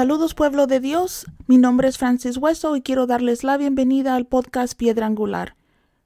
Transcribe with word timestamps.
Saludos 0.00 0.34
pueblo 0.34 0.66
de 0.66 0.80
Dios, 0.80 1.26
mi 1.46 1.58
nombre 1.58 1.86
es 1.86 1.98
Francis 1.98 2.36
Hueso 2.36 2.74
y 2.74 2.82
quiero 2.82 3.06
darles 3.06 3.44
la 3.44 3.56
bienvenida 3.56 4.16
al 4.16 4.26
podcast 4.26 4.74
Piedra 4.74 5.06
Angular, 5.06 5.54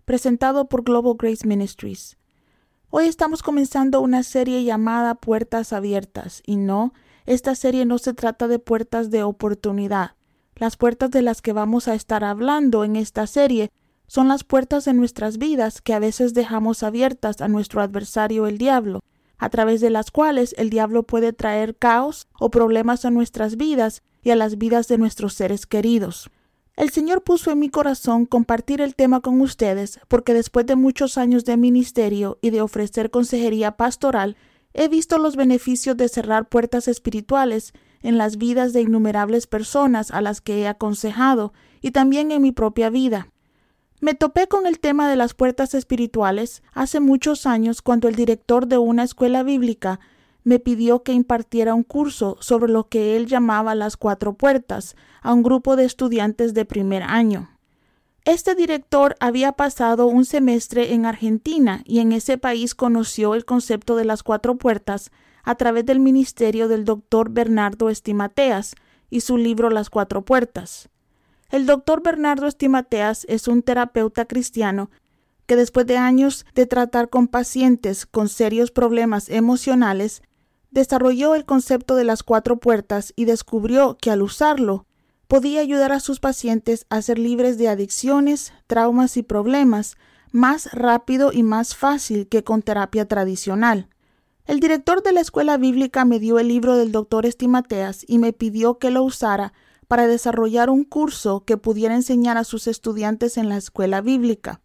presentado 0.04 0.68
por 0.68 0.82
Global 0.82 1.14
Grace 1.18 1.46
Ministries. 1.46 2.18
Hoy 2.90 3.06
estamos 3.06 3.42
comenzando 3.42 4.02
una 4.02 4.22
serie 4.22 4.64
llamada 4.64 5.14
Puertas 5.14 5.72
Abiertas 5.72 6.42
y 6.44 6.56
no, 6.56 6.92
esta 7.26 7.54
serie 7.54 7.86
no 7.86 7.98
se 7.98 8.14
trata 8.14 8.48
de 8.48 8.58
puertas 8.58 9.10
de 9.10 9.22
oportunidad. 9.22 10.12
Las 10.56 10.76
puertas 10.76 11.10
de 11.10 11.22
las 11.22 11.42
que 11.42 11.52
vamos 11.52 11.88
a 11.88 11.94
estar 11.94 12.22
hablando 12.22 12.84
en 12.84 12.96
esta 12.96 13.26
serie 13.26 13.70
son 14.06 14.28
las 14.28 14.44
puertas 14.44 14.84
de 14.84 14.92
nuestras 14.92 15.38
vidas 15.38 15.80
que 15.80 15.94
a 15.94 15.98
veces 15.98 16.34
dejamos 16.34 16.82
abiertas 16.82 17.40
a 17.40 17.48
nuestro 17.48 17.80
adversario 17.80 18.46
el 18.46 18.58
diablo, 18.58 19.00
a 19.38 19.48
través 19.48 19.80
de 19.80 19.90
las 19.90 20.10
cuales 20.10 20.54
el 20.58 20.70
diablo 20.70 21.02
puede 21.02 21.32
traer 21.32 21.76
caos 21.76 22.28
o 22.38 22.50
problemas 22.50 23.04
a 23.04 23.10
nuestras 23.10 23.56
vidas 23.56 24.02
y 24.22 24.30
a 24.30 24.36
las 24.36 24.58
vidas 24.58 24.88
de 24.88 24.98
nuestros 24.98 25.34
seres 25.34 25.66
queridos. 25.66 26.30
El 26.76 26.90
Señor 26.90 27.22
puso 27.22 27.50
en 27.50 27.60
mi 27.60 27.68
corazón 27.68 28.26
compartir 28.26 28.80
el 28.80 28.96
tema 28.96 29.20
con 29.20 29.40
ustedes 29.40 30.00
porque 30.08 30.34
después 30.34 30.66
de 30.66 30.76
muchos 30.76 31.18
años 31.18 31.44
de 31.44 31.56
ministerio 31.56 32.38
y 32.40 32.50
de 32.50 32.62
ofrecer 32.62 33.10
consejería 33.10 33.72
pastoral, 33.72 34.36
he 34.74 34.88
visto 34.88 35.18
los 35.18 35.36
beneficios 35.36 35.96
de 35.96 36.08
cerrar 36.08 36.48
puertas 36.48 36.88
espirituales 36.88 37.72
en 38.02 38.18
las 38.18 38.36
vidas 38.36 38.72
de 38.72 38.82
innumerables 38.82 39.46
personas 39.46 40.10
a 40.10 40.20
las 40.20 40.40
que 40.40 40.60
he 40.60 40.68
aconsejado 40.68 41.52
y 41.80 41.92
también 41.92 42.32
en 42.32 42.42
mi 42.42 42.52
propia 42.52 42.90
vida. 42.90 43.28
Me 44.00 44.14
topé 44.14 44.48
con 44.48 44.66
el 44.66 44.80
tema 44.80 45.08
de 45.08 45.16
las 45.16 45.32
puertas 45.32 45.72
espirituales 45.72 46.62
hace 46.72 47.00
muchos 47.00 47.46
años 47.46 47.80
cuando 47.80 48.08
el 48.08 48.16
director 48.16 48.66
de 48.66 48.76
una 48.76 49.04
escuela 49.04 49.42
bíblica 49.42 50.00
me 50.42 50.58
pidió 50.58 51.02
que 51.02 51.12
impartiera 51.12 51.72
un 51.72 51.84
curso 51.84 52.36
sobre 52.40 52.70
lo 52.70 52.88
que 52.88 53.16
él 53.16 53.26
llamaba 53.26 53.74
las 53.74 53.96
cuatro 53.96 54.34
puertas 54.34 54.94
a 55.22 55.32
un 55.32 55.42
grupo 55.42 55.76
de 55.76 55.86
estudiantes 55.86 56.52
de 56.52 56.66
primer 56.66 57.02
año. 57.02 57.53
Este 58.24 58.54
director 58.54 59.16
había 59.20 59.52
pasado 59.52 60.06
un 60.06 60.24
semestre 60.24 60.94
en 60.94 61.04
Argentina 61.04 61.82
y 61.84 61.98
en 61.98 62.12
ese 62.12 62.38
país 62.38 62.74
conoció 62.74 63.34
el 63.34 63.44
concepto 63.44 63.96
de 63.96 64.06
las 64.06 64.22
cuatro 64.22 64.56
puertas 64.56 65.10
a 65.42 65.56
través 65.56 65.84
del 65.84 66.00
ministerio 66.00 66.66
del 66.66 66.86
doctor 66.86 67.28
Bernardo 67.28 67.90
Estimateas 67.90 68.76
y 69.10 69.20
su 69.20 69.36
libro 69.36 69.68
Las 69.68 69.90
cuatro 69.90 70.22
puertas. 70.22 70.88
El 71.50 71.66
doctor 71.66 72.02
Bernardo 72.02 72.46
Estimateas 72.46 73.26
es 73.28 73.46
un 73.46 73.62
terapeuta 73.62 74.24
cristiano 74.24 74.90
que 75.44 75.56
después 75.56 75.86
de 75.86 75.98
años 75.98 76.46
de 76.54 76.64
tratar 76.64 77.10
con 77.10 77.28
pacientes 77.28 78.06
con 78.06 78.30
serios 78.30 78.70
problemas 78.70 79.28
emocionales, 79.28 80.22
desarrolló 80.70 81.34
el 81.34 81.44
concepto 81.44 81.94
de 81.94 82.04
las 82.04 82.22
cuatro 82.22 82.56
puertas 82.56 83.12
y 83.16 83.26
descubrió 83.26 83.98
que 83.98 84.10
al 84.10 84.22
usarlo 84.22 84.86
podía 85.34 85.62
ayudar 85.62 85.90
a 85.90 85.98
sus 85.98 86.20
pacientes 86.20 86.86
a 86.90 87.02
ser 87.02 87.18
libres 87.18 87.58
de 87.58 87.66
adicciones, 87.66 88.52
traumas 88.68 89.16
y 89.16 89.24
problemas 89.24 89.96
más 90.30 90.72
rápido 90.72 91.32
y 91.32 91.42
más 91.42 91.74
fácil 91.74 92.28
que 92.28 92.44
con 92.44 92.62
terapia 92.62 93.08
tradicional. 93.08 93.88
El 94.44 94.60
director 94.60 95.02
de 95.02 95.10
la 95.10 95.20
escuela 95.20 95.56
bíblica 95.56 96.04
me 96.04 96.20
dio 96.20 96.38
el 96.38 96.46
libro 96.46 96.76
del 96.76 96.92
doctor 96.92 97.26
Estimateas 97.26 98.04
y 98.06 98.18
me 98.18 98.32
pidió 98.32 98.78
que 98.78 98.92
lo 98.92 99.02
usara 99.02 99.52
para 99.88 100.06
desarrollar 100.06 100.70
un 100.70 100.84
curso 100.84 101.44
que 101.44 101.56
pudiera 101.56 101.96
enseñar 101.96 102.36
a 102.36 102.44
sus 102.44 102.68
estudiantes 102.68 103.36
en 103.36 103.48
la 103.48 103.56
escuela 103.56 104.00
bíblica 104.02 104.60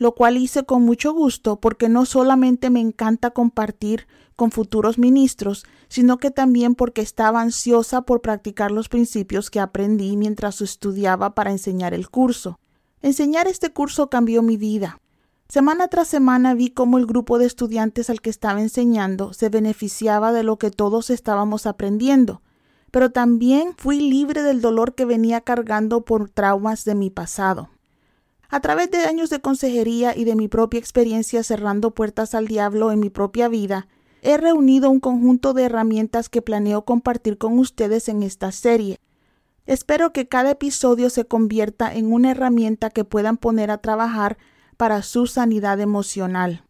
lo 0.00 0.14
cual 0.14 0.38
hice 0.38 0.64
con 0.64 0.82
mucho 0.82 1.12
gusto 1.12 1.60
porque 1.60 1.90
no 1.90 2.06
solamente 2.06 2.70
me 2.70 2.80
encanta 2.80 3.32
compartir 3.32 4.08
con 4.40 4.52
futuros 4.52 4.96
ministros, 4.96 5.66
sino 5.88 6.16
que 6.16 6.30
también 6.30 6.74
porque 6.74 7.02
estaba 7.02 7.42
ansiosa 7.42 8.00
por 8.00 8.22
practicar 8.22 8.70
los 8.70 8.88
principios 8.88 9.50
que 9.50 9.60
aprendí 9.60 10.16
mientras 10.16 10.62
estudiaba 10.62 11.34
para 11.34 11.50
enseñar 11.50 11.92
el 11.92 12.08
curso. 12.08 12.58
Enseñar 13.02 13.48
este 13.48 13.70
curso 13.74 14.08
cambió 14.08 14.40
mi 14.40 14.56
vida. 14.56 14.98
Semana 15.50 15.88
tras 15.88 16.08
semana 16.08 16.54
vi 16.54 16.70
cómo 16.70 16.96
el 16.96 17.04
grupo 17.04 17.38
de 17.38 17.44
estudiantes 17.44 18.08
al 18.08 18.22
que 18.22 18.30
estaba 18.30 18.62
enseñando 18.62 19.34
se 19.34 19.50
beneficiaba 19.50 20.32
de 20.32 20.42
lo 20.42 20.56
que 20.56 20.70
todos 20.70 21.10
estábamos 21.10 21.66
aprendiendo, 21.66 22.40
pero 22.90 23.10
también 23.10 23.74
fui 23.76 24.00
libre 24.00 24.42
del 24.42 24.62
dolor 24.62 24.94
que 24.94 25.04
venía 25.04 25.42
cargando 25.42 26.06
por 26.06 26.30
traumas 26.30 26.86
de 26.86 26.94
mi 26.94 27.10
pasado. 27.10 27.68
A 28.48 28.60
través 28.60 28.90
de 28.90 29.04
años 29.04 29.28
de 29.28 29.42
consejería 29.42 30.16
y 30.16 30.24
de 30.24 30.34
mi 30.34 30.48
propia 30.48 30.80
experiencia 30.80 31.42
cerrando 31.42 31.90
puertas 31.90 32.34
al 32.34 32.46
diablo 32.46 32.90
en 32.90 33.00
mi 33.00 33.10
propia 33.10 33.48
vida, 33.48 33.86
he 34.22 34.36
reunido 34.36 34.90
un 34.90 35.00
conjunto 35.00 35.54
de 35.54 35.64
herramientas 35.64 36.28
que 36.28 36.42
planeo 36.42 36.84
compartir 36.84 37.38
con 37.38 37.58
ustedes 37.58 38.08
en 38.08 38.22
esta 38.22 38.52
serie. 38.52 38.98
Espero 39.66 40.12
que 40.12 40.28
cada 40.28 40.50
episodio 40.50 41.10
se 41.10 41.24
convierta 41.24 41.94
en 41.94 42.12
una 42.12 42.32
herramienta 42.32 42.90
que 42.90 43.04
puedan 43.04 43.36
poner 43.36 43.70
a 43.70 43.78
trabajar 43.78 44.38
para 44.76 45.02
su 45.02 45.26
sanidad 45.26 45.80
emocional. 45.80 46.64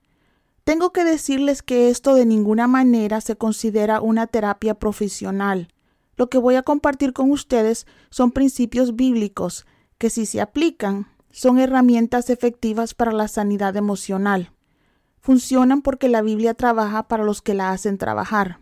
Tengo 0.65 0.93
que 0.93 1.05
decirles 1.05 1.62
que 1.62 1.89
esto 1.89 2.15
de 2.15 2.27
ninguna 2.27 2.69
manera 2.69 3.21
se 3.21 3.37
considera 3.37 4.00
una 4.00 4.27
terapia 4.27 4.75
profesional. 4.75 5.69
Lo 6.16 6.28
que 6.28 6.39
voy 6.39 6.56
a 6.56 6.62
compartir 6.62 7.12
con 7.12 7.31
ustedes 7.31 7.87
son 8.10 8.31
principios 8.31 8.94
bíblicos 8.94 9.66
que 9.97 10.10
si 10.10 10.27
se 10.27 10.41
aplican 10.41 11.06
son 11.31 11.59
herramientas 11.59 12.31
efectivas 12.31 12.94
para 12.94 13.12
la 13.12 13.28
sanidad 13.28 13.77
emocional. 13.77 14.53
Funcionan 15.21 15.83
porque 15.83 16.09
la 16.09 16.23
Biblia 16.23 16.55
trabaja 16.55 17.09
para 17.09 17.25
los 17.25 17.43
que 17.43 17.55
la 17.55 17.71
hacen 17.71 17.99
trabajar. 17.99 18.61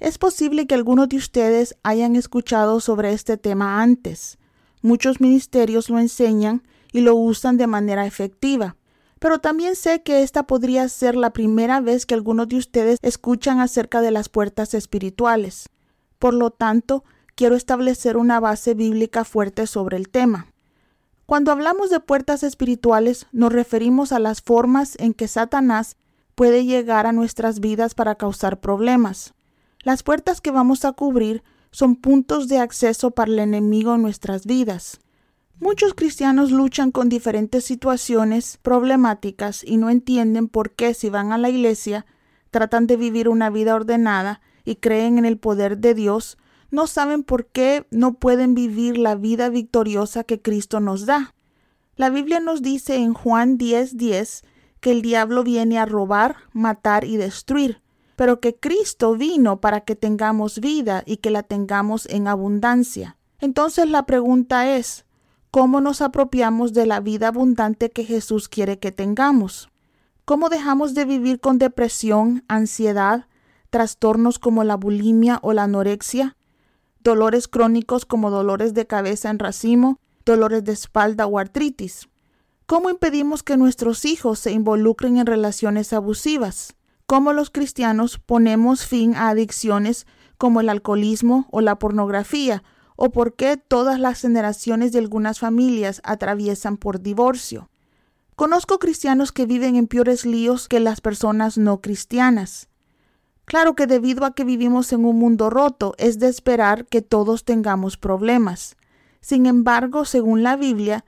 Es 0.00 0.18
posible 0.18 0.66
que 0.66 0.74
algunos 0.74 1.08
de 1.08 1.16
ustedes 1.16 1.74
hayan 1.82 2.14
escuchado 2.14 2.80
sobre 2.80 3.12
este 3.12 3.36
tema 3.36 3.82
antes. 3.82 4.38
Muchos 4.82 5.20
ministerios 5.20 5.90
lo 5.90 5.98
enseñan 5.98 6.62
y 6.92 7.00
lo 7.00 7.16
usan 7.16 7.56
de 7.56 7.66
manera 7.66 8.06
efectiva. 8.06 8.76
Pero 9.18 9.40
también 9.40 9.74
sé 9.74 10.02
que 10.02 10.22
esta 10.22 10.44
podría 10.44 10.88
ser 10.88 11.16
la 11.16 11.32
primera 11.32 11.80
vez 11.80 12.06
que 12.06 12.14
algunos 12.14 12.48
de 12.48 12.56
ustedes 12.56 12.98
escuchan 13.02 13.58
acerca 13.58 14.00
de 14.00 14.12
las 14.12 14.28
puertas 14.28 14.74
espirituales. 14.74 15.68
Por 16.20 16.34
lo 16.34 16.50
tanto, 16.50 17.04
quiero 17.34 17.56
establecer 17.56 18.16
una 18.16 18.38
base 18.38 18.74
bíblica 18.74 19.24
fuerte 19.24 19.66
sobre 19.66 19.96
el 19.96 20.08
tema. 20.08 20.46
Cuando 21.28 21.52
hablamos 21.52 21.90
de 21.90 22.00
puertas 22.00 22.42
espirituales 22.42 23.26
nos 23.32 23.52
referimos 23.52 24.12
a 24.12 24.18
las 24.18 24.40
formas 24.40 24.96
en 24.98 25.12
que 25.12 25.28
Satanás 25.28 25.98
puede 26.34 26.64
llegar 26.64 27.06
a 27.06 27.12
nuestras 27.12 27.60
vidas 27.60 27.94
para 27.94 28.14
causar 28.14 28.60
problemas. 28.60 29.34
Las 29.82 30.02
puertas 30.02 30.40
que 30.40 30.50
vamos 30.50 30.86
a 30.86 30.92
cubrir 30.92 31.42
son 31.70 31.96
puntos 31.96 32.48
de 32.48 32.60
acceso 32.60 33.10
para 33.10 33.30
el 33.30 33.40
enemigo 33.40 33.94
en 33.94 34.00
nuestras 34.00 34.46
vidas. 34.46 35.00
Muchos 35.60 35.92
cristianos 35.92 36.50
luchan 36.50 36.92
con 36.92 37.10
diferentes 37.10 37.62
situaciones 37.62 38.58
problemáticas 38.62 39.62
y 39.62 39.76
no 39.76 39.90
entienden 39.90 40.48
por 40.48 40.70
qué 40.70 40.94
si 40.94 41.10
van 41.10 41.32
a 41.32 41.36
la 41.36 41.50
iglesia, 41.50 42.06
tratan 42.50 42.86
de 42.86 42.96
vivir 42.96 43.28
una 43.28 43.50
vida 43.50 43.74
ordenada 43.74 44.40
y 44.64 44.76
creen 44.76 45.18
en 45.18 45.26
el 45.26 45.36
poder 45.36 45.76
de 45.76 45.92
Dios, 45.92 46.38
no 46.70 46.86
saben 46.86 47.22
por 47.22 47.46
qué 47.46 47.86
no 47.90 48.14
pueden 48.14 48.54
vivir 48.54 48.98
la 48.98 49.14
vida 49.14 49.48
victoriosa 49.48 50.24
que 50.24 50.40
Cristo 50.40 50.80
nos 50.80 51.06
da. 51.06 51.34
La 51.96 52.10
Biblia 52.10 52.40
nos 52.40 52.62
dice 52.62 52.96
en 52.96 53.14
Juan 53.14 53.58
10:10 53.58 53.96
10, 53.96 54.42
que 54.80 54.92
el 54.92 55.02
diablo 55.02 55.42
viene 55.42 55.78
a 55.78 55.86
robar, 55.86 56.36
matar 56.52 57.04
y 57.04 57.16
destruir, 57.16 57.82
pero 58.16 58.40
que 58.40 58.54
Cristo 58.54 59.14
vino 59.14 59.60
para 59.60 59.80
que 59.80 59.96
tengamos 59.96 60.60
vida 60.60 61.02
y 61.06 61.18
que 61.18 61.30
la 61.30 61.42
tengamos 61.42 62.06
en 62.06 62.28
abundancia. 62.28 63.16
Entonces 63.40 63.88
la 63.88 64.06
pregunta 64.06 64.76
es, 64.76 65.06
¿cómo 65.50 65.80
nos 65.80 66.00
apropiamos 66.00 66.72
de 66.72 66.86
la 66.86 67.00
vida 67.00 67.28
abundante 67.28 67.90
que 67.90 68.04
Jesús 68.04 68.48
quiere 68.48 68.78
que 68.78 68.92
tengamos? 68.92 69.70
¿Cómo 70.24 70.50
dejamos 70.50 70.94
de 70.94 71.04
vivir 71.04 71.40
con 71.40 71.58
depresión, 71.58 72.44
ansiedad, 72.48 73.26
trastornos 73.70 74.38
como 74.38 74.64
la 74.64 74.76
bulimia 74.76 75.38
o 75.42 75.52
la 75.52 75.64
anorexia, 75.64 76.36
dolores 77.08 77.48
crónicos 77.48 78.04
como 78.04 78.30
dolores 78.30 78.74
de 78.74 78.86
cabeza 78.86 79.30
en 79.30 79.38
racimo, 79.38 79.98
dolores 80.26 80.62
de 80.64 80.72
espalda 80.72 81.26
o 81.26 81.38
artritis. 81.38 82.06
¿Cómo 82.66 82.90
impedimos 82.90 83.42
que 83.42 83.56
nuestros 83.56 84.04
hijos 84.04 84.38
se 84.38 84.52
involucren 84.52 85.16
en 85.16 85.24
relaciones 85.24 85.94
abusivas? 85.94 86.76
¿Cómo 87.06 87.32
los 87.32 87.48
cristianos 87.48 88.18
ponemos 88.18 88.84
fin 88.84 89.14
a 89.14 89.30
adicciones 89.30 90.06
como 90.36 90.60
el 90.60 90.68
alcoholismo 90.68 91.48
o 91.50 91.62
la 91.62 91.78
pornografía? 91.78 92.62
¿O 92.94 93.08
por 93.08 93.36
qué 93.36 93.56
todas 93.56 93.98
las 93.98 94.20
generaciones 94.20 94.92
de 94.92 94.98
algunas 94.98 95.38
familias 95.38 96.02
atraviesan 96.04 96.76
por 96.76 97.00
divorcio? 97.00 97.70
Conozco 98.36 98.78
cristianos 98.78 99.32
que 99.32 99.46
viven 99.46 99.76
en 99.76 99.86
peores 99.86 100.26
líos 100.26 100.68
que 100.68 100.78
las 100.78 101.00
personas 101.00 101.56
no 101.56 101.80
cristianas. 101.80 102.67
Claro 103.48 103.74
que 103.74 103.86
debido 103.86 104.26
a 104.26 104.34
que 104.34 104.44
vivimos 104.44 104.92
en 104.92 105.06
un 105.06 105.18
mundo 105.18 105.48
roto, 105.48 105.94
es 105.96 106.18
de 106.18 106.28
esperar 106.28 106.84
que 106.84 107.00
todos 107.00 107.46
tengamos 107.46 107.96
problemas. 107.96 108.76
Sin 109.22 109.46
embargo, 109.46 110.04
según 110.04 110.42
la 110.42 110.54
Biblia, 110.54 111.06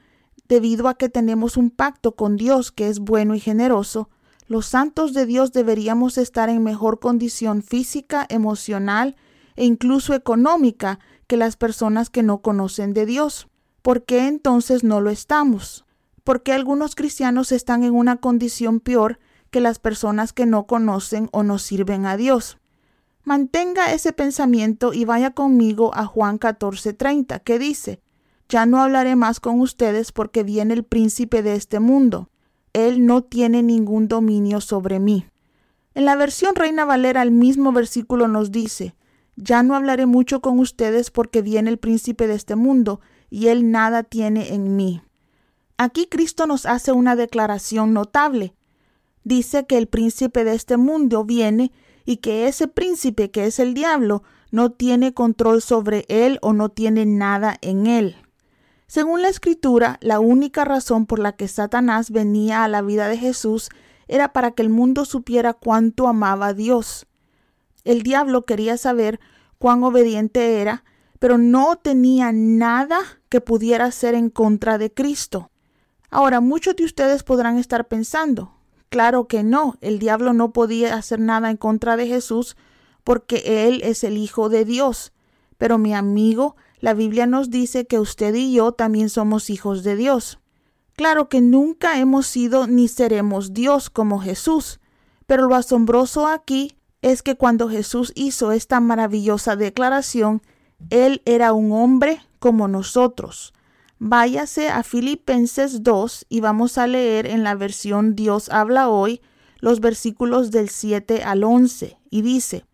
debido 0.49 0.89
a 0.89 0.95
que 0.95 1.11
tenemos 1.11 1.59
un 1.59 1.69
pacto 1.69 2.13
con 2.17 2.39
Dios 2.39 2.73
que 2.73 2.89
es 2.89 2.99
bueno 2.99 3.35
y 3.35 3.41
generoso, 3.41 4.09
los 4.47 4.65
santos 4.65 5.13
de 5.13 5.27
Dios 5.27 5.53
deberíamos 5.53 6.17
estar 6.17 6.49
en 6.49 6.63
mejor 6.63 6.99
condición 6.99 7.63
física, 7.63 8.25
emocional 8.31 9.17
e 9.55 9.67
incluso 9.67 10.15
económica 10.15 10.99
que 11.27 11.37
las 11.37 11.57
personas 11.57 12.09
que 12.09 12.23
no 12.23 12.41
conocen 12.41 12.95
de 12.95 13.05
Dios. 13.05 13.49
¿Por 13.83 14.07
qué 14.07 14.29
entonces 14.29 14.83
no 14.83 15.03
lo 15.03 15.11
estamos? 15.11 15.85
Porque 16.25 16.55
algunos 16.55 16.95
cristianos 16.95 17.53
están 17.53 17.85
en 17.85 17.95
una 17.95 18.17
condición 18.17 18.81
peor 18.81 19.19
que 19.51 19.61
las 19.61 19.79
personas 19.79 20.33
que 20.33 20.47
no 20.47 20.67
conocen 20.67 21.29
o 21.33 21.43
no 21.43 21.59
sirven 21.59 22.07
a 22.07 22.17
Dios. 22.17 22.59
Mantenga 23.25 23.93
ese 23.93 24.13
pensamiento 24.13 24.95
y 24.95 25.05
vaya 25.05 25.33
conmigo 25.33 25.95
a 25.95 26.07
Juan 26.07 26.39
14:30, 26.39 27.41
que 27.41 27.59
dice, 27.59 28.01
Ya 28.49 28.67
no 28.67 28.81
hablaré 28.81 29.15
más 29.15 29.41
con 29.41 29.61
ustedes 29.61 30.13
porque 30.13 30.43
viene 30.43 30.75
el 30.75 30.85
príncipe 30.85 31.43
de 31.43 31.55
este 31.55 31.81
mundo. 31.81 32.31
Él 32.73 33.05
no 33.05 33.23
tiene 33.23 33.63
ningún 33.63 34.09
dominio 34.09 34.61
sobre 34.61 35.01
mí. 35.01 35.27
En 35.95 36.05
la 36.05 36.17
versión 36.17 36.55
Reina 36.55 36.85
Valera 36.85 37.23
el 37.23 37.31
mismo 37.31 37.73
versículo 37.73 38.29
nos 38.29 38.51
dice, 38.51 38.95
Ya 39.37 39.63
no 39.63 39.75
hablaré 39.75 40.07
mucho 40.07 40.41
con 40.41 40.59
ustedes 40.59 41.11
porque 41.11 41.43
viene 41.43 41.71
el 41.71 41.79
príncipe 41.79 42.27
de 42.27 42.35
este 42.35 42.57
mundo, 42.57 43.01
y 43.29 43.49
él 43.49 43.71
nada 43.71 44.03
tiene 44.03 44.55
en 44.55 44.77
mí. 44.77 45.03
Aquí 45.79 46.07
Cristo 46.07 46.47
nos 46.47 46.67
hace 46.67 46.93
una 46.93 47.17
declaración 47.17 47.93
notable. 47.93 48.55
Dice 49.25 49.67
que 49.67 49.79
el 49.79 49.87
príncipe 49.87 50.45
de 50.45 50.55
este 50.55 50.77
mundo 50.77 51.25
viene 51.25 51.73
y 52.05 52.19
que 52.19 52.47
ese 52.47 52.69
príncipe 52.69 53.31
que 53.31 53.47
es 53.47 53.59
el 53.59 53.75
diablo 53.75 54.23
no 54.51 54.73
tiene 54.73 55.15
control 55.15 55.63
sobre 55.63 56.07
él 56.09 56.39
o 56.43 56.53
no 56.53 56.71
tiene 56.71 57.07
nada 57.07 57.57
en 57.61 57.87
él. 57.87 58.17
Según 58.87 59.23
la 59.23 59.29
escritura, 59.29 59.99
la 60.01 60.19
única 60.19 60.65
razón 60.65 61.07
por 61.07 61.21
la 61.21 61.37
que 61.37 61.47
Satanás 61.47 62.11
venía 62.11 62.65
a 62.65 62.69
la 62.69 62.83
vida 62.83 63.07
de 63.07 63.17
Jesús 63.17 63.69
era 64.09 64.33
para 64.33 64.51
que 64.51 64.63
el 64.63 64.71
mundo 64.71 65.05
supiera 65.05 65.53
cuánto 65.53 66.09
amaba 66.09 66.49
a 66.49 66.55
Dios. 66.55 67.07
El 67.85 68.03
diablo 68.03 68.45
quería 68.45 68.77
saber 68.77 69.21
cuán 69.59 69.85
obediente 69.85 70.61
era, 70.61 70.83
pero 71.21 71.39
no 71.39 71.77
tenía 71.77 72.33
nada 72.33 72.99
que 73.29 73.41
pudiera 73.41 73.85
hacer 73.85 74.17
en 74.17 74.31
contra 74.31 74.79
de 74.79 74.93
Cristo. 74.93 75.51
Ahora, 76.11 76.41
muchos 76.41 76.75
de 76.75 76.85
ustedes 76.85 77.23
podrán 77.23 77.59
estar 77.59 77.87
pensando, 77.87 78.53
claro 78.91 79.27
que 79.27 79.43
no, 79.43 79.77
el 79.81 79.99
diablo 79.99 80.35
no 80.35 80.53
podía 80.53 80.95
hacer 80.95 81.21
nada 81.21 81.51
en 81.51 81.57
contra 81.57 81.97
de 81.97 82.07
Jesús 82.07 82.57
porque 83.05 83.67
Él 83.67 83.81
es 83.83 84.05
el 84.05 84.19
Hijo 84.19 84.49
de 84.49 84.65
Dios. 84.65 85.13
Pero 85.57 85.79
mi 85.79 85.95
amigo, 85.95 86.57
la 86.81 86.95
Biblia 86.95 87.27
nos 87.27 87.51
dice 87.51 87.87
que 87.87 87.99
usted 87.99 88.35
y 88.35 88.53
yo 88.53 88.73
también 88.73 89.09
somos 89.09 89.51
hijos 89.51 89.83
de 89.83 89.97
Dios. 89.97 90.39
Claro 90.95 91.29
que 91.29 91.41
nunca 91.41 91.99
hemos 91.99 92.27
sido 92.27 92.67
ni 92.67 92.89
seremos 92.89 93.55
Dios 93.55 93.89
como 93.89 94.21
Jesús, 94.21 94.81
pero 95.27 95.47
lo 95.47 95.55
asombroso 95.55 96.27
aquí 96.27 96.77
es 97.03 97.23
que 97.23 97.37
cuando 97.37 97.69
Jesús 97.69 98.13
hizo 98.15 98.53
esta 98.53 98.81
maravillosa 98.81 99.57
declaración, 99.57 100.43
Él 100.91 101.23
era 101.25 101.53
un 101.53 101.73
hombre 101.73 102.21
como 102.39 102.69
nosotros. 102.69 103.55
Váyase 104.03 104.71
a 104.71 104.83
Filipenses 104.83 105.83
2 105.83 106.25
y 106.31 106.41
vamos 106.41 106.79
a 106.79 106.87
leer 106.87 107.27
en 107.27 107.45
la 107.45 107.55
versión 107.55 108.17
Dios 108.17 108.49
habla 108.49 108.89
hoy 108.89 109.21
los 109.59 109.81
versículos 109.81 110.51
del 110.51 110.71
7 110.71 111.23
al 111.23 111.45
11 111.45 111.99
y 112.09 112.23
dice, 112.23 112.65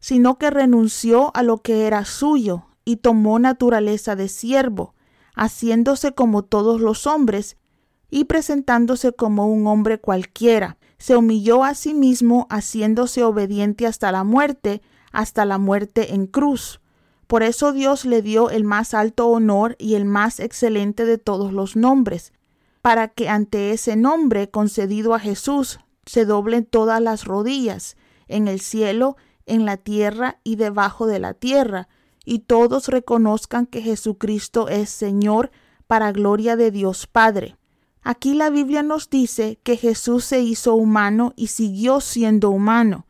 sino 0.00 0.38
que 0.38 0.48
renunció 0.48 1.30
a 1.36 1.42
lo 1.42 1.58
que 1.58 1.86
era 1.86 2.06
suyo 2.06 2.64
y 2.86 2.96
tomó 2.96 3.38
naturaleza 3.38 4.16
de 4.16 4.28
siervo, 4.28 4.94
haciéndose 5.34 6.14
como 6.14 6.44
todos 6.44 6.80
los 6.80 7.06
hombres, 7.06 7.58
y 8.10 8.24
presentándose 8.24 9.12
como 9.12 9.46
un 9.46 9.66
hombre 9.66 10.00
cualquiera. 10.00 10.78
Se 10.96 11.14
humilló 11.14 11.62
a 11.62 11.74
sí 11.74 11.92
mismo, 11.92 12.46
haciéndose 12.48 13.22
obediente 13.22 13.86
hasta 13.86 14.10
la 14.12 14.24
muerte, 14.24 14.80
hasta 15.12 15.44
la 15.44 15.58
muerte 15.58 16.14
en 16.14 16.26
cruz. 16.26 16.80
Por 17.26 17.42
eso 17.42 17.72
Dios 17.72 18.04
le 18.04 18.22
dio 18.22 18.50
el 18.50 18.64
más 18.64 18.94
alto 18.94 19.28
honor 19.28 19.76
y 19.78 19.94
el 19.94 20.04
más 20.04 20.40
excelente 20.40 21.04
de 21.04 21.18
todos 21.18 21.52
los 21.52 21.76
nombres, 21.76 22.32
para 22.82 23.08
que 23.08 23.28
ante 23.28 23.70
ese 23.70 23.96
nombre 23.96 24.50
concedido 24.50 25.14
a 25.14 25.18
Jesús 25.18 25.80
se 26.04 26.26
doblen 26.26 26.66
todas 26.66 27.00
las 27.00 27.24
rodillas, 27.24 27.96
en 28.28 28.48
el 28.48 28.60
cielo, 28.60 29.16
en 29.46 29.64
la 29.64 29.76
tierra 29.76 30.38
y 30.44 30.56
debajo 30.56 31.06
de 31.06 31.18
la 31.18 31.34
tierra, 31.34 31.88
y 32.24 32.40
todos 32.40 32.88
reconozcan 32.88 33.66
que 33.66 33.82
Jesucristo 33.82 34.68
es 34.68 34.90
Señor 34.90 35.50
para 35.86 36.12
gloria 36.12 36.56
de 36.56 36.70
Dios 36.70 37.06
Padre. 37.06 37.56
Aquí 38.02 38.34
la 38.34 38.50
Biblia 38.50 38.82
nos 38.82 39.08
dice 39.08 39.58
que 39.62 39.76
Jesús 39.76 40.24
se 40.24 40.40
hizo 40.40 40.74
humano 40.74 41.32
y 41.36 41.48
siguió 41.48 42.00
siendo 42.00 42.50
humano. 42.50 43.06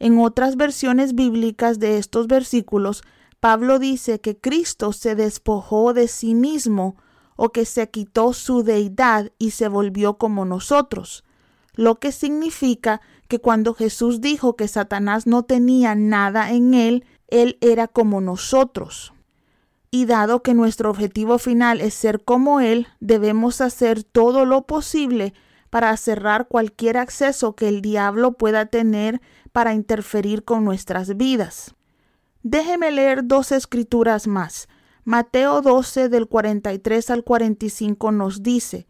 En 0.00 0.18
otras 0.18 0.56
versiones 0.56 1.14
bíblicas 1.14 1.78
de 1.78 1.98
estos 1.98 2.26
versículos, 2.26 3.02
Pablo 3.42 3.80
dice 3.80 4.20
que 4.20 4.38
Cristo 4.38 4.92
se 4.92 5.16
despojó 5.16 5.94
de 5.94 6.06
sí 6.06 6.32
mismo 6.32 6.94
o 7.34 7.48
que 7.48 7.64
se 7.64 7.90
quitó 7.90 8.34
su 8.34 8.62
deidad 8.62 9.32
y 9.36 9.50
se 9.50 9.66
volvió 9.66 10.16
como 10.16 10.44
nosotros, 10.44 11.24
lo 11.74 11.98
que 11.98 12.12
significa 12.12 13.00
que 13.26 13.40
cuando 13.40 13.74
Jesús 13.74 14.20
dijo 14.20 14.54
que 14.54 14.68
Satanás 14.68 15.26
no 15.26 15.42
tenía 15.42 15.96
nada 15.96 16.52
en 16.52 16.72
él, 16.72 17.04
él 17.26 17.58
era 17.60 17.88
como 17.88 18.20
nosotros. 18.20 19.12
Y 19.90 20.04
dado 20.04 20.44
que 20.44 20.54
nuestro 20.54 20.88
objetivo 20.88 21.38
final 21.38 21.80
es 21.80 21.94
ser 21.94 22.22
como 22.22 22.60
Él, 22.60 22.86
debemos 23.00 23.60
hacer 23.60 24.04
todo 24.04 24.44
lo 24.44 24.68
posible 24.68 25.34
para 25.68 25.96
cerrar 25.96 26.46
cualquier 26.46 26.96
acceso 26.96 27.56
que 27.56 27.66
el 27.66 27.82
diablo 27.82 28.34
pueda 28.34 28.66
tener 28.66 29.20
para 29.50 29.74
interferir 29.74 30.44
con 30.44 30.64
nuestras 30.64 31.16
vidas. 31.16 31.74
Déjeme 32.42 32.90
leer 32.90 33.26
dos 33.26 33.52
escrituras 33.52 34.26
más. 34.26 34.68
Mateo 35.04 35.62
12 35.62 36.08
del 36.08 36.28
43 36.28 37.10
al 37.10 37.24
45 37.24 38.12
nos 38.12 38.42
dice, 38.42 38.86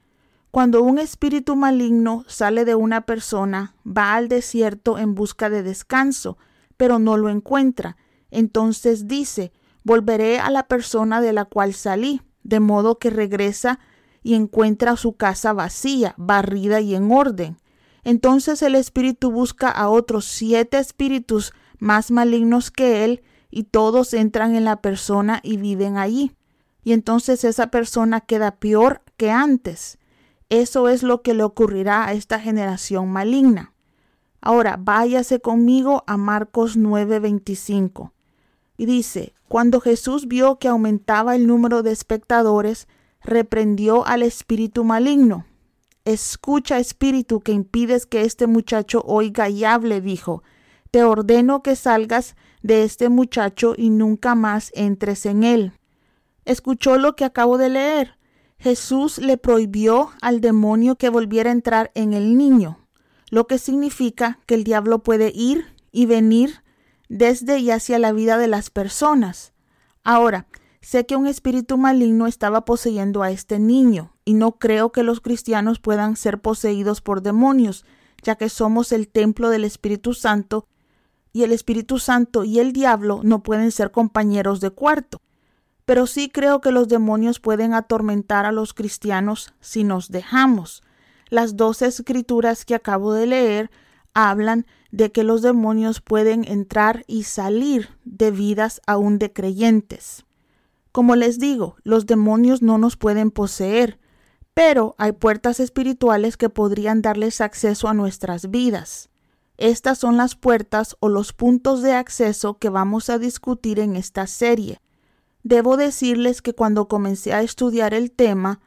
Cuando 0.50 0.82
un 0.82 0.98
espíritu 0.98 1.56
maligno 1.56 2.24
sale 2.28 2.64
de 2.64 2.74
una 2.74 3.06
persona, 3.06 3.74
va 3.86 4.14
al 4.14 4.28
desierto 4.28 4.98
en 4.98 5.14
busca 5.14 5.48
de 5.48 5.62
descanso, 5.62 6.38
pero 6.76 6.98
no 6.98 7.16
lo 7.16 7.28
encuentra 7.28 7.96
entonces 8.32 9.06
dice, 9.06 9.52
volveré 9.84 10.40
a 10.40 10.50
la 10.50 10.66
persona 10.66 11.20
de 11.20 11.32
la 11.32 11.44
cual 11.44 11.74
salí, 11.74 12.22
de 12.42 12.58
modo 12.58 12.98
que 12.98 13.10
regresa 13.10 13.78
y 14.22 14.34
encuentra 14.34 14.96
su 14.96 15.12
casa 15.12 15.52
vacía, 15.52 16.14
barrida 16.16 16.80
y 16.80 16.94
en 16.94 17.12
orden. 17.12 17.58
Entonces 18.02 18.62
el 18.62 18.74
espíritu 18.74 19.30
busca 19.30 19.68
a 19.68 19.90
otros 19.90 20.24
siete 20.24 20.78
espíritus 20.78 21.52
más 21.78 22.10
malignos 22.10 22.70
que 22.70 23.04
él, 23.04 23.22
y 23.52 23.64
todos 23.64 24.14
entran 24.14 24.56
en 24.56 24.64
la 24.64 24.80
persona 24.80 25.38
y 25.44 25.58
viven 25.58 25.98
allí. 25.98 26.32
Y 26.82 26.92
entonces 26.94 27.44
esa 27.44 27.68
persona 27.68 28.22
queda 28.22 28.56
peor 28.56 29.02
que 29.16 29.30
antes. 29.30 29.98
Eso 30.48 30.88
es 30.88 31.02
lo 31.02 31.22
que 31.22 31.34
le 31.34 31.44
ocurrirá 31.44 32.06
a 32.06 32.14
esta 32.14 32.40
generación 32.40 33.10
maligna. 33.10 33.74
Ahora 34.40 34.76
váyase 34.80 35.40
conmigo 35.40 36.02
a 36.06 36.16
Marcos 36.16 36.76
9:25. 36.76 38.12
Y 38.78 38.86
dice, 38.86 39.34
cuando 39.48 39.80
Jesús 39.80 40.26
vio 40.26 40.58
que 40.58 40.68
aumentaba 40.68 41.36
el 41.36 41.46
número 41.46 41.82
de 41.82 41.92
espectadores, 41.92 42.88
reprendió 43.20 44.06
al 44.06 44.22
espíritu 44.22 44.82
maligno. 44.82 45.44
Escucha, 46.06 46.78
espíritu, 46.78 47.40
que 47.40 47.52
impides 47.52 48.06
que 48.06 48.22
este 48.22 48.46
muchacho 48.46 49.02
oiga 49.06 49.50
y 49.50 49.64
hable, 49.64 50.00
dijo. 50.00 50.42
Te 50.90 51.04
ordeno 51.04 51.62
que 51.62 51.76
salgas 51.76 52.34
de 52.62 52.84
este 52.84 53.08
muchacho 53.08 53.74
y 53.76 53.90
nunca 53.90 54.34
más 54.34 54.70
entres 54.74 55.26
en 55.26 55.44
él. 55.44 55.72
Escuchó 56.44 56.98
lo 56.98 57.14
que 57.14 57.24
acabo 57.24 57.58
de 57.58 57.68
leer. 57.68 58.18
Jesús 58.58 59.18
le 59.18 59.38
prohibió 59.38 60.10
al 60.20 60.40
demonio 60.40 60.96
que 60.96 61.08
volviera 61.08 61.50
a 61.50 61.52
entrar 61.52 61.90
en 61.94 62.12
el 62.12 62.36
niño, 62.36 62.78
lo 63.30 63.46
que 63.46 63.58
significa 63.58 64.38
que 64.46 64.54
el 64.54 64.64
diablo 64.64 65.02
puede 65.02 65.32
ir 65.34 65.66
y 65.90 66.06
venir 66.06 66.62
desde 67.08 67.58
y 67.58 67.70
hacia 67.70 67.98
la 67.98 68.12
vida 68.12 68.38
de 68.38 68.48
las 68.48 68.70
personas. 68.70 69.52
Ahora, 70.04 70.46
sé 70.80 71.06
que 71.06 71.16
un 71.16 71.26
espíritu 71.26 71.76
maligno 71.76 72.26
estaba 72.26 72.64
poseyendo 72.64 73.22
a 73.22 73.30
este 73.30 73.58
niño, 73.58 74.14
y 74.24 74.34
no 74.34 74.52
creo 74.52 74.92
que 74.92 75.02
los 75.02 75.20
cristianos 75.20 75.78
puedan 75.78 76.16
ser 76.16 76.40
poseídos 76.40 77.00
por 77.00 77.22
demonios, 77.22 77.84
ya 78.22 78.36
que 78.36 78.48
somos 78.48 78.92
el 78.92 79.08
templo 79.08 79.50
del 79.50 79.64
Espíritu 79.64 80.14
Santo, 80.14 80.66
y 81.32 81.42
el 81.44 81.52
Espíritu 81.52 81.98
Santo 81.98 82.44
y 82.44 82.58
el 82.58 82.72
diablo 82.72 83.20
no 83.22 83.42
pueden 83.42 83.70
ser 83.70 83.90
compañeros 83.90 84.60
de 84.60 84.70
cuarto. 84.70 85.20
Pero 85.84 86.06
sí 86.06 86.28
creo 86.28 86.60
que 86.60 86.70
los 86.70 86.88
demonios 86.88 87.40
pueden 87.40 87.74
atormentar 87.74 88.46
a 88.46 88.52
los 88.52 88.74
cristianos 88.74 89.52
si 89.60 89.84
nos 89.84 90.10
dejamos. 90.10 90.82
Las 91.28 91.56
dos 91.56 91.82
escrituras 91.82 92.64
que 92.64 92.74
acabo 92.74 93.14
de 93.14 93.26
leer 93.26 93.70
hablan 94.14 94.66
de 94.90 95.10
que 95.10 95.24
los 95.24 95.42
demonios 95.42 96.00
pueden 96.00 96.44
entrar 96.46 97.04
y 97.06 97.24
salir 97.24 97.88
de 98.04 98.30
vidas 98.30 98.80
aún 98.86 99.18
de 99.18 99.32
creyentes. 99.32 100.24
Como 100.92 101.16
les 101.16 101.38
digo, 101.38 101.76
los 101.82 102.04
demonios 102.04 102.60
no 102.60 102.76
nos 102.76 102.96
pueden 102.98 103.30
poseer, 103.30 103.98
pero 104.52 104.94
hay 104.98 105.12
puertas 105.12 105.58
espirituales 105.58 106.36
que 106.36 106.50
podrían 106.50 107.00
darles 107.00 107.40
acceso 107.40 107.88
a 107.88 107.94
nuestras 107.94 108.50
vidas. 108.50 109.08
Estas 109.58 109.98
son 109.98 110.16
las 110.16 110.34
puertas 110.34 110.96
o 111.00 111.08
los 111.08 111.32
puntos 111.32 111.82
de 111.82 111.92
acceso 111.92 112.58
que 112.58 112.68
vamos 112.68 113.10
a 113.10 113.18
discutir 113.18 113.78
en 113.78 113.96
esta 113.96 114.26
serie. 114.26 114.80
Debo 115.42 115.76
decirles 115.76 116.42
que 116.42 116.54
cuando 116.54 116.88
comencé 116.88 117.32
a 117.32 117.42
estudiar 117.42 117.94
el 117.94 118.10
tema, 118.10 118.60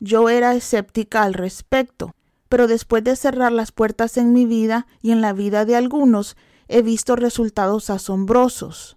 yo 0.00 0.28
era 0.28 0.54
escéptica 0.54 1.22
al 1.22 1.34
respecto, 1.34 2.14
pero 2.48 2.66
después 2.66 3.02
de 3.04 3.16
cerrar 3.16 3.52
las 3.52 3.72
puertas 3.72 4.16
en 4.16 4.32
mi 4.32 4.46
vida 4.46 4.86
y 5.02 5.10
en 5.10 5.20
la 5.20 5.32
vida 5.32 5.64
de 5.64 5.76
algunos, 5.76 6.36
he 6.68 6.82
visto 6.82 7.16
resultados 7.16 7.90
asombrosos. 7.90 8.96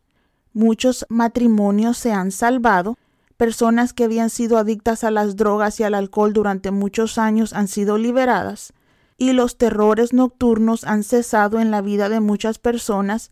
Muchos 0.53 1.05
matrimonios 1.09 1.97
se 1.97 2.11
han 2.11 2.31
salvado, 2.31 2.97
personas 3.37 3.93
que 3.93 4.03
habían 4.03 4.29
sido 4.29 4.57
adictas 4.57 5.03
a 5.03 5.11
las 5.11 5.35
drogas 5.35 5.79
y 5.79 5.83
al 5.83 5.95
alcohol 5.95 6.33
durante 6.33 6.71
muchos 6.71 7.17
años 7.17 7.53
han 7.53 7.67
sido 7.67 7.97
liberadas, 7.97 8.73
y 9.21 9.33
los 9.33 9.55
terrores 9.55 10.13
nocturnos 10.13 10.83
han 10.83 11.03
cesado 11.03 11.59
en 11.59 11.69
la 11.69 11.81
vida 11.81 12.09
de 12.09 12.19
muchas 12.19 12.57
personas 12.57 13.29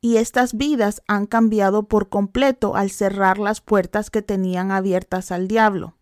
y 0.00 0.16
estas 0.16 0.56
vidas 0.56 1.00
han 1.06 1.26
cambiado 1.26 1.84
por 1.84 2.08
completo 2.08 2.74
al 2.74 2.90
cerrar 2.90 3.38
las 3.38 3.60
puertas 3.60 4.10
que 4.10 4.20
tenían 4.20 4.72
abiertas 4.72 5.30
al 5.30 5.46
diablo. 5.46 5.94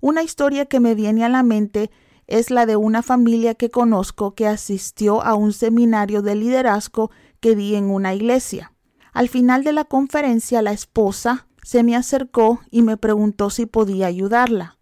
Una 0.00 0.24
historia 0.24 0.66
que 0.66 0.80
me 0.80 0.96
viene 0.96 1.24
a 1.24 1.28
la 1.28 1.44
mente 1.44 1.92
es 2.26 2.50
la 2.50 2.66
de 2.66 2.74
una 2.74 3.04
familia 3.04 3.54
que 3.54 3.70
conozco 3.70 4.34
que 4.34 4.48
asistió 4.48 5.22
a 5.22 5.34
un 5.36 5.52
seminario 5.52 6.20
de 6.20 6.34
liderazgo 6.34 7.12
que 7.38 7.54
di 7.54 7.76
en 7.76 7.88
una 7.90 8.12
iglesia. 8.12 8.72
Al 9.12 9.28
final 9.28 9.62
de 9.62 9.72
la 9.72 9.84
conferencia 9.84 10.62
la 10.62 10.72
esposa 10.72 11.46
se 11.62 11.84
me 11.84 11.94
acercó 11.94 12.58
y 12.72 12.82
me 12.82 12.96
preguntó 12.96 13.50
si 13.50 13.66
podía 13.66 14.08
ayudarla. 14.08 14.78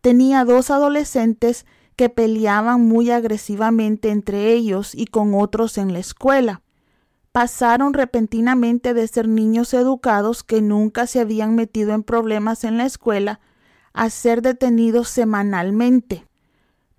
Tenía 0.00 0.44
dos 0.44 0.70
adolescentes 0.70 1.66
que 1.96 2.08
peleaban 2.08 2.86
muy 2.86 3.10
agresivamente 3.10 4.10
entre 4.10 4.52
ellos 4.52 4.94
y 4.94 5.06
con 5.06 5.34
otros 5.34 5.78
en 5.78 5.92
la 5.92 5.98
escuela. 5.98 6.62
Pasaron 7.32 7.94
repentinamente 7.94 8.94
de 8.94 9.08
ser 9.08 9.28
niños 9.28 9.72
educados 9.74 10.42
que 10.42 10.60
nunca 10.60 11.06
se 11.06 11.20
habían 11.20 11.54
metido 11.54 11.94
en 11.94 12.02
problemas 12.02 12.64
en 12.64 12.76
la 12.76 12.84
escuela 12.84 13.40
a 13.92 14.10
ser 14.10 14.42
detenidos 14.42 15.08
semanalmente. 15.08 16.26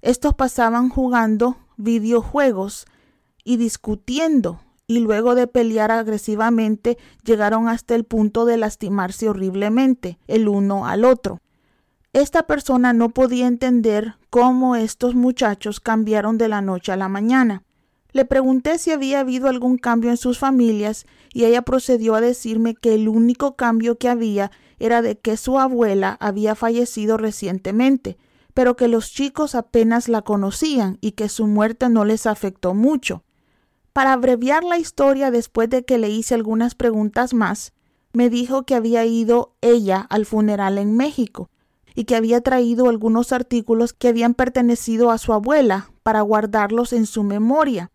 Estos 0.02 0.34
pasaban 0.34 0.90
jugando 0.90 1.58
videojuegos 1.78 2.86
y 3.44 3.58
discutiendo 3.58 4.60
y 4.88 5.00
luego 5.00 5.36
de 5.36 5.48
pelear 5.48 5.92
agresivamente 5.92 6.98
llegaron 7.24 7.68
hasta 7.68 7.96
el 7.96 8.04
punto 8.04 8.46
de 8.46 8.58
lastimarse 8.58 9.30
horriblemente 9.30 10.20
el 10.28 10.48
uno 10.48 10.86
al 10.86 11.06
otro. 11.06 11.40
Esta 12.14 12.44
persona 12.44 12.94
no 12.94 13.10
podía 13.10 13.48
entender 13.48 14.18
cómo 14.30 14.76
estos 14.76 15.16
muchachos 15.16 15.80
cambiaron 15.80 16.38
de 16.38 16.48
la 16.48 16.62
noche 16.62 16.92
a 16.92 16.96
la 16.96 17.10
mañana. 17.10 17.64
Le 18.12 18.24
pregunté 18.24 18.78
si 18.78 18.92
había 18.92 19.22
habido 19.22 19.48
algún 19.48 19.80
cambio 19.80 20.12
en 20.12 20.18
sus 20.18 20.38
familias 20.38 21.08
y 21.34 21.46
ella 21.46 21.64
procedió 21.64 22.14
a 22.14 22.22
decirme 22.22 22.76
que 22.76 22.94
el 22.94 23.10
único 23.10 23.56
cambio 23.56 23.98
que 23.98 24.10
había 24.10 24.52
era 24.78 25.02
de 25.02 25.18
que 25.18 25.38
su 25.38 25.58
abuela 25.58 26.16
había 26.20 26.54
fallecido 26.54 27.18
recientemente, 27.18 28.20
pero 28.54 28.76
que 28.76 28.88
los 28.88 29.12
chicos 29.12 29.56
apenas 29.56 30.08
la 30.08 30.22
conocían 30.22 31.00
y 31.02 31.14
que 31.14 31.30
su 31.30 31.48
muerte 31.48 31.90
no 31.90 32.06
les 32.06 32.28
afectó 32.28 32.76
mucho. 32.76 33.24
Para 33.92 34.14
abreviar 34.14 34.64
la 34.64 34.78
historia 34.78 35.32
después 35.32 35.68
de 35.68 35.84
que 35.84 35.98
le 35.98 36.12
hice 36.12 36.36
algunas 36.36 36.76
preguntas 36.76 37.34
más, 37.34 37.74
me 38.12 38.30
dijo 38.30 38.68
que 38.68 38.76
había 38.76 39.04
ido 39.04 39.56
ella 39.62 40.06
al 40.12 40.28
funeral 40.28 40.78
en 40.78 40.96
México 40.96 41.50
y 41.96 42.06
que 42.06 42.16
había 42.16 42.42
traído 42.42 42.90
algunos 42.90 43.32
artículos 43.32 43.94
que 43.94 44.08
habían 44.08 44.34
pertenecido 44.34 45.12
a 45.12 45.18
su 45.18 45.34
abuela 45.34 45.92
para 46.04 46.22
guardarlos 46.22 46.94
en 46.94 47.06
su 47.06 47.24
memoria. 47.24 47.92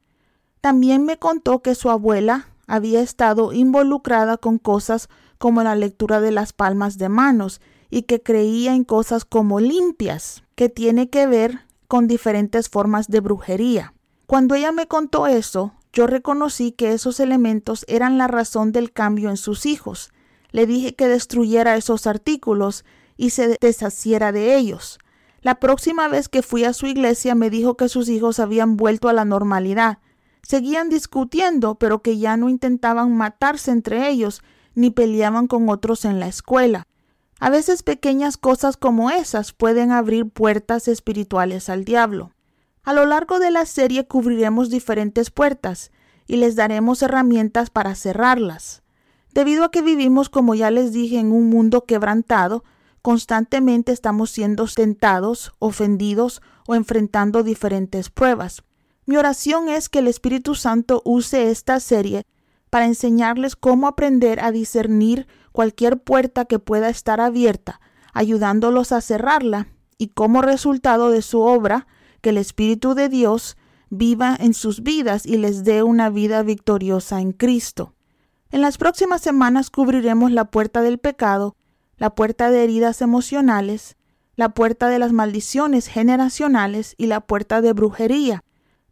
También 0.60 1.04
me 1.04 1.18
contó 1.18 1.62
que 1.62 1.74
su 1.74 1.90
abuela 1.90 2.48
había 2.66 3.00
estado 3.00 3.52
involucrada 3.52 4.36
con 4.36 4.58
cosas 4.58 5.08
como 5.38 5.62
la 5.62 5.74
lectura 5.74 6.20
de 6.20 6.32
las 6.32 6.52
palmas 6.52 6.98
de 6.98 7.08
manos 7.08 7.60
y 7.90 8.02
que 8.02 8.22
creía 8.22 8.74
en 8.74 8.84
cosas 8.84 9.24
como 9.24 9.60
limpias, 9.60 10.42
que 10.54 10.68
tiene 10.68 11.08
que 11.08 11.26
ver 11.26 11.60
con 11.86 12.06
diferentes 12.06 12.68
formas 12.68 13.08
de 13.08 13.20
brujería. 13.20 13.94
Cuando 14.26 14.54
ella 14.54 14.72
me 14.72 14.86
contó 14.86 15.26
eso, 15.26 15.72
yo 15.92 16.06
reconocí 16.06 16.72
que 16.72 16.92
esos 16.92 17.18
elementos 17.18 17.84
eran 17.88 18.18
la 18.18 18.26
razón 18.26 18.72
del 18.72 18.92
cambio 18.92 19.30
en 19.30 19.38
sus 19.38 19.64
hijos. 19.64 20.12
Le 20.50 20.66
dije 20.66 20.94
que 20.94 21.08
destruyera 21.08 21.76
esos 21.76 22.06
artículos 22.06 22.84
y 23.18 23.30
se 23.30 23.58
deshaciera 23.60 24.32
de 24.32 24.56
ellos. 24.56 24.98
La 25.42 25.56
próxima 25.56 26.08
vez 26.08 26.30
que 26.30 26.42
fui 26.42 26.64
a 26.64 26.72
su 26.72 26.86
iglesia 26.86 27.34
me 27.34 27.50
dijo 27.50 27.76
que 27.76 27.90
sus 27.90 28.08
hijos 28.08 28.40
habían 28.40 28.78
vuelto 28.78 29.10
a 29.10 29.12
la 29.12 29.26
normalidad. 29.26 29.98
Seguían 30.42 30.88
discutiendo, 30.88 31.74
pero 31.74 32.00
que 32.00 32.16
ya 32.16 32.38
no 32.38 32.48
intentaban 32.48 33.14
matarse 33.14 33.70
entre 33.70 34.08
ellos 34.08 34.42
ni 34.74 34.90
peleaban 34.90 35.48
con 35.48 35.68
otros 35.68 36.04
en 36.06 36.20
la 36.20 36.28
escuela. 36.28 36.86
A 37.40 37.50
veces 37.50 37.82
pequeñas 37.82 38.36
cosas 38.36 38.76
como 38.76 39.10
esas 39.10 39.52
pueden 39.52 39.92
abrir 39.92 40.28
puertas 40.28 40.88
espirituales 40.88 41.68
al 41.68 41.84
diablo. 41.84 42.32
A 42.82 42.92
lo 42.92 43.04
largo 43.04 43.38
de 43.38 43.50
la 43.50 43.66
serie 43.66 44.06
cubriremos 44.06 44.70
diferentes 44.70 45.30
puertas 45.30 45.90
y 46.26 46.36
les 46.36 46.56
daremos 46.56 47.02
herramientas 47.02 47.70
para 47.70 47.94
cerrarlas. 47.94 48.82
Debido 49.32 49.64
a 49.64 49.70
que 49.70 49.82
vivimos, 49.82 50.28
como 50.28 50.54
ya 50.54 50.70
les 50.70 50.92
dije, 50.92 51.18
en 51.18 51.32
un 51.32 51.48
mundo 51.48 51.84
quebrantado, 51.84 52.64
Constantemente 53.02 53.92
estamos 53.92 54.30
siendo 54.30 54.66
tentados, 54.66 55.52
ofendidos 55.58 56.42
o 56.66 56.74
enfrentando 56.74 57.42
diferentes 57.42 58.10
pruebas. 58.10 58.62
Mi 59.06 59.16
oración 59.16 59.68
es 59.68 59.88
que 59.88 60.00
el 60.00 60.08
Espíritu 60.08 60.54
Santo 60.54 61.00
use 61.04 61.50
esta 61.50 61.80
serie 61.80 62.24
para 62.70 62.86
enseñarles 62.86 63.56
cómo 63.56 63.86
aprender 63.86 64.40
a 64.40 64.52
discernir 64.52 65.26
cualquier 65.52 66.02
puerta 66.02 66.44
que 66.44 66.58
pueda 66.58 66.88
estar 66.88 67.20
abierta, 67.20 67.80
ayudándolos 68.12 68.92
a 68.92 69.00
cerrarla 69.00 69.68
y 69.96 70.08
como 70.08 70.42
resultado 70.42 71.10
de 71.10 71.22
su 71.22 71.40
obra, 71.40 71.86
que 72.20 72.30
el 72.30 72.36
Espíritu 72.36 72.94
de 72.94 73.08
Dios 73.08 73.56
viva 73.90 74.36
en 74.38 74.54
sus 74.54 74.82
vidas 74.82 75.24
y 75.24 75.38
les 75.38 75.64
dé 75.64 75.82
una 75.82 76.10
vida 76.10 76.42
victoriosa 76.42 77.20
en 77.20 77.32
Cristo. 77.32 77.94
En 78.50 78.60
las 78.60 78.78
próximas 78.78 79.20
semanas 79.20 79.70
cubriremos 79.70 80.32
la 80.32 80.46
puerta 80.46 80.82
del 80.82 80.98
pecado 80.98 81.56
la 81.98 82.14
puerta 82.14 82.50
de 82.50 82.64
heridas 82.64 83.02
emocionales, 83.02 83.96
la 84.36 84.50
puerta 84.50 84.88
de 84.88 84.98
las 84.98 85.12
maldiciones 85.12 85.88
generacionales 85.88 86.94
y 86.96 87.06
la 87.06 87.20
puerta 87.20 87.60
de 87.60 87.72
brujería. 87.72 88.44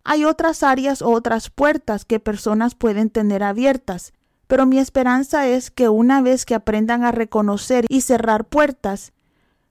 Hay 0.05 0.25
otras 0.25 0.63
áreas 0.63 1.03
o 1.03 1.11
otras 1.11 1.51
puertas 1.51 2.05
que 2.05 2.21
personas 2.21 2.75
pueden 2.75 3.11
tener 3.11 3.43
abiertas, 3.43 4.13
pero 4.47 4.67
mi 4.67 4.79
esperanza 4.79 5.47
es 5.49 5.71
que 5.71 5.89
una 5.89 6.21
vez 6.21 6.45
que 6.45 6.55
aprendan 6.55 7.05
a 7.05 7.13
reconocer 7.13 7.87
y 7.89 8.03
cerrar 8.03 8.45
puertas, 8.45 9.13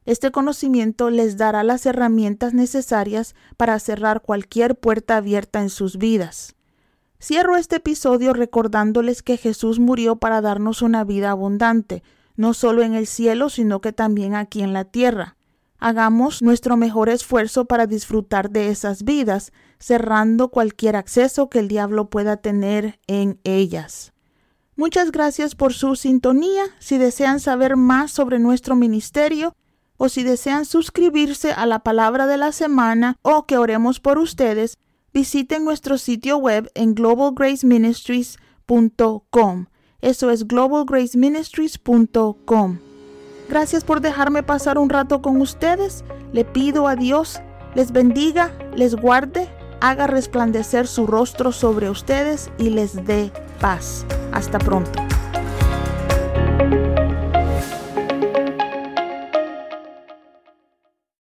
este 0.05 0.31
conocimiento 0.31 1.09
les 1.09 1.35
dará 1.35 1.63
las 1.63 1.85
herramientas 1.85 2.53
necesarias 2.53 3.35
para 3.57 3.79
cerrar 3.79 4.21
cualquier 4.21 4.75
puerta 4.75 5.17
abierta 5.17 5.61
en 5.61 5.69
sus 5.69 5.97
vidas. 5.97 6.55
Cierro 7.19 7.55
este 7.55 7.77
episodio 7.77 8.33
recordándoles 8.33 9.23
que 9.23 9.37
Jesús 9.37 9.79
murió 9.79 10.17
para 10.17 10.41
darnos 10.41 10.81
una 10.81 11.03
vida 11.03 11.31
abundante, 11.31 12.03
no 12.35 12.53
solo 12.53 12.83
en 12.83 12.93
el 12.93 13.07
cielo, 13.07 13.49
sino 13.49 13.81
que 13.81 13.93
también 13.93 14.35
aquí 14.35 14.61
en 14.61 14.73
la 14.73 14.85
tierra. 14.85 15.37
Hagamos 15.79 16.41
nuestro 16.41 16.77
mejor 16.77 17.09
esfuerzo 17.09 17.65
para 17.65 17.85
disfrutar 17.85 18.49
de 18.49 18.69
esas 18.69 19.03
vidas, 19.03 19.51
cerrando 19.77 20.47
cualquier 20.49 20.95
acceso 20.95 21.49
que 21.49 21.59
el 21.59 21.67
diablo 21.67 22.09
pueda 22.09 22.37
tener 22.37 22.99
en 23.07 23.39
ellas. 23.43 24.13
Muchas 24.75 25.11
gracias 25.11 25.53
por 25.55 25.73
su 25.73 25.95
sintonía. 25.95 26.63
Si 26.79 26.97
desean 26.97 27.39
saber 27.39 27.75
más 27.77 28.11
sobre 28.11 28.39
nuestro 28.39 28.75
ministerio 28.75 29.53
o 29.97 30.09
si 30.09 30.23
desean 30.23 30.65
suscribirse 30.65 31.53
a 31.53 31.65
la 31.65 31.79
palabra 31.79 32.27
de 32.27 32.35
la 32.37 32.51
semana 32.51 33.15
o 33.21 33.45
que 33.45 33.57
oremos 33.57 34.01
por 34.01 34.17
ustedes, 34.17 34.77
visiten 35.13 35.63
nuestro 35.63 35.97
sitio 35.97 36.35
web 36.37 36.69
en 36.73 36.93
globalgraceministries.com. 36.93 39.67
Eso 40.05 40.31
es 40.31 40.47
globalgraceministries.com. 40.47 42.79
Gracias 43.49 43.83
por 43.83 43.99
dejarme 43.99 44.43
pasar 44.43 44.77
un 44.77 44.89
rato 44.89 45.21
con 45.21 45.41
ustedes. 45.41 46.05
Le 46.31 46.45
pido 46.45 46.87
a 46.87 46.95
Dios 46.95 47.41
les 47.75 47.91
bendiga, 47.91 48.51
les 48.73 48.95
guarde, 48.95 49.49
haga 49.81 50.07
resplandecer 50.07 50.87
su 50.87 51.05
rostro 51.05 51.51
sobre 51.51 51.89
ustedes 51.89 52.49
y 52.57 52.69
les 52.69 53.05
dé 53.05 53.33
paz. 53.59 54.05
Hasta 54.31 54.59
pronto. 54.59 55.03